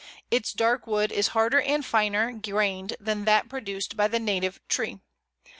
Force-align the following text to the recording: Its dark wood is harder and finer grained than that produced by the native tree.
Its 0.31 0.51
dark 0.51 0.87
wood 0.87 1.11
is 1.11 1.27
harder 1.27 1.61
and 1.61 1.85
finer 1.85 2.31
grained 2.33 2.95
than 2.99 3.25
that 3.25 3.47
produced 3.47 3.95
by 3.95 4.07
the 4.07 4.17
native 4.19 4.59
tree. 4.67 4.99